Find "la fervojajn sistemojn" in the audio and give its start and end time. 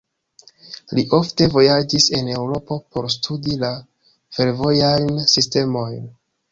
3.67-6.07